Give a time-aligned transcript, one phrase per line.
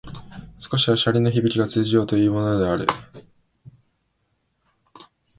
[0.57, 2.87] 少しは洒落のひびきが通じようというものである